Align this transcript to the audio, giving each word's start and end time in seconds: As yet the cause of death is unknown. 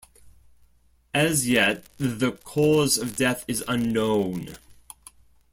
As 1.13 1.47
yet 1.47 1.83
the 1.99 2.31
cause 2.31 2.97
of 2.97 3.15
death 3.15 3.45
is 3.47 3.63
unknown. 3.67 4.57